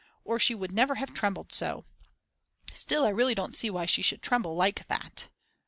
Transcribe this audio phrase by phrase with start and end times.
[0.25, 1.85] Or she would never have trembled so.
[2.73, 5.27] Still I really don't see why she should tremble like that.